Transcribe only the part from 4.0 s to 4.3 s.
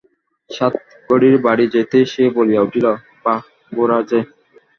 যে!